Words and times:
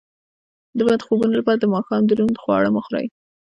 د 0.77 0.79
بد 0.87 0.99
خوبونو 1.05 1.33
لپاره 1.39 1.57
د 1.59 1.65
ماښام 1.73 2.01
دروند 2.05 2.35
خواړه 2.41 2.69
مه 2.75 2.81
خورئ 2.85 3.07